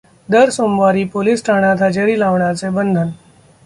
[0.29, 3.09] दर सोमवारी पोलीस ठाण्यात हजेरी लावण्याचे बंधन.